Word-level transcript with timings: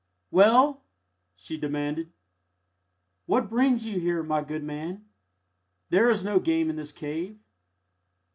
"Well!" 0.31 0.81
she 1.35 1.57
demanded, 1.57 2.11
"what 3.27 3.51
brings 3.51 3.85
you 3.85 3.99
here, 3.99 4.23
my 4.23 4.43
good 4.43 4.63
man? 4.63 5.05
There 5.91 6.09
is 6.09 6.23
no 6.23 6.39
game 6.39 6.71
in 6.71 6.75
this 6.75 6.91
cave." 6.91 7.37